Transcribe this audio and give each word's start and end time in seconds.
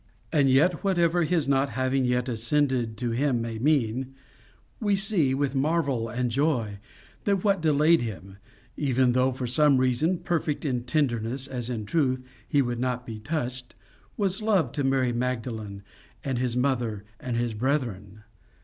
And 0.33 0.49
whatever 0.81 1.25
his 1.25 1.47
not 1.47 1.69
having 1.69 2.05
yet 2.05 2.27
ascended 2.27 2.97
to 2.97 3.11
him 3.11 3.39
may 3.39 3.59
mean, 3.59 4.15
we 4.79 4.95
see, 4.95 5.35
with 5.35 5.53
marvel 5.53 6.09
and 6.09 6.31
joy, 6.31 6.79
that 7.25 7.43
what 7.43 7.61
delayed 7.61 8.01
him 8.01 8.37
even 8.75 9.11
though, 9.11 9.31
for 9.31 9.45
some 9.45 9.77
reason 9.77 10.17
perfect 10.17 10.65
in 10.65 10.85
tenderness 10.85 11.45
as 11.45 11.69
in 11.69 11.85
truth, 11.85 12.25
he 12.47 12.63
would 12.63 12.79
not 12.79 13.05
be 13.05 13.19
touched 13.19 13.75
was 14.17 14.41
love 14.41 14.71
to 14.71 14.83
Mary 14.83 15.13
Magdalene 15.13 15.83
and 16.23 16.39
his 16.39 16.57
mother 16.57 17.03
and 17.19 17.37
his 17.37 17.53
brethren. 17.53 18.23